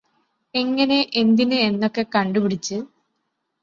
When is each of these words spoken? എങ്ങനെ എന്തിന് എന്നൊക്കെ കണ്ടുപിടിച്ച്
എങ്ങനെ 0.53 0.97
എന്തിന് 1.13 1.59
എന്നൊക്കെ 1.61 2.05
കണ്ടുപിടിച്ച് 2.15 2.77